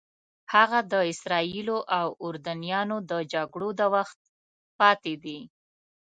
[0.53, 4.19] هغه د اسرائیلو او اردنیانو د جګړو د وخت
[4.79, 5.39] پاتې دي.